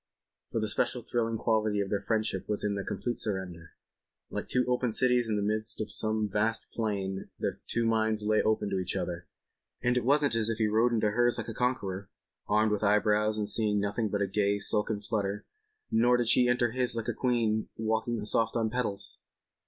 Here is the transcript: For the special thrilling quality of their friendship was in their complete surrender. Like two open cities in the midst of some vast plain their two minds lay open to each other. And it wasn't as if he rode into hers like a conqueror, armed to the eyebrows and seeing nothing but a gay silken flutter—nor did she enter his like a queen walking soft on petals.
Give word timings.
For 0.51 0.59
the 0.59 0.67
special 0.67 1.03
thrilling 1.03 1.37
quality 1.37 1.79
of 1.79 1.91
their 1.91 2.01
friendship 2.01 2.49
was 2.49 2.63
in 2.63 2.73
their 2.73 2.83
complete 2.83 3.19
surrender. 3.19 3.73
Like 4.31 4.47
two 4.47 4.65
open 4.67 4.91
cities 4.91 5.29
in 5.29 5.35
the 5.35 5.43
midst 5.43 5.79
of 5.79 5.91
some 5.91 6.27
vast 6.27 6.65
plain 6.73 7.29
their 7.37 7.59
two 7.67 7.85
minds 7.85 8.23
lay 8.23 8.41
open 8.41 8.71
to 8.71 8.79
each 8.79 8.95
other. 8.95 9.27
And 9.83 9.95
it 9.95 10.03
wasn't 10.03 10.33
as 10.33 10.49
if 10.49 10.57
he 10.57 10.65
rode 10.65 10.91
into 10.91 11.11
hers 11.11 11.37
like 11.37 11.49
a 11.49 11.53
conqueror, 11.53 12.09
armed 12.47 12.71
to 12.71 12.79
the 12.79 12.87
eyebrows 12.87 13.37
and 13.37 13.47
seeing 13.47 13.79
nothing 13.79 14.09
but 14.09 14.23
a 14.23 14.27
gay 14.27 14.57
silken 14.57 15.01
flutter—nor 15.01 16.17
did 16.17 16.29
she 16.29 16.47
enter 16.47 16.71
his 16.71 16.95
like 16.95 17.07
a 17.07 17.13
queen 17.13 17.69
walking 17.77 18.25
soft 18.25 18.55
on 18.55 18.71
petals. 18.71 19.19